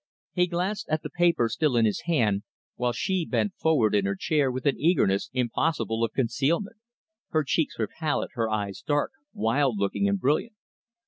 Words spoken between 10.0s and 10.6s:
and brilliant.